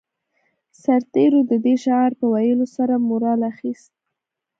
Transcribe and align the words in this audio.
سرتېرو 0.81 1.39
د 1.49 1.51
دې 1.65 1.75
شعار 1.83 2.11
په 2.19 2.25
ويلو 2.33 2.65
سره 2.75 2.93
مورال 3.07 3.41
اخیست 3.51 3.91